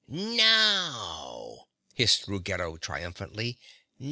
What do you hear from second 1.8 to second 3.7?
hissed Ruggedo triumphantly.